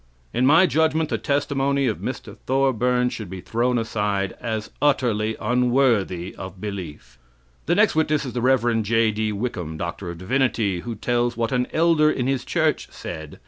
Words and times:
In 0.33 0.47
my 0.47 0.65
judgment, 0.65 1.09
the 1.09 1.19
testimony 1.19 1.85
of 1.85 1.99
Mr. 1.99 2.35
Thorburn 2.47 3.09
should 3.09 3.29
be 3.29 3.39
thrown 3.39 3.77
aside 3.77 4.33
as 4.41 4.71
utterly 4.81 5.35
unworthy 5.39 6.33
of 6.37 6.59
belief. 6.59 7.19
The 7.67 7.75
next 7.75 7.93
witness 7.95 8.25
is 8.25 8.33
the 8.33 8.41
Rev. 8.41 8.81
J.D. 8.81 9.31
Wickham, 9.33 9.77
D.D., 9.77 10.79
who 10.79 10.95
tells 10.95 11.37
what 11.37 11.51
an 11.51 11.67
elder 11.71 12.09
in 12.09 12.25
his 12.25 12.43
church 12.43 12.87
said. 12.89 13.37